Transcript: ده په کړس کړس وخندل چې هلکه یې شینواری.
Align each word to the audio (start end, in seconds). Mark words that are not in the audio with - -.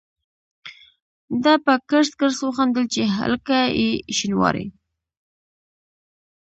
ده 1.43 1.53
په 1.65 1.73
کړس 1.89 2.09
کړس 2.19 2.37
وخندل 2.47 2.85
چې 2.93 3.01
هلکه 3.17 3.57
یې 3.79 3.89
شینواری. 4.17 4.67